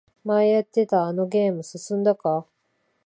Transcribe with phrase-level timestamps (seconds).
[0.25, 2.47] 前やってたあのゲーム進んだか？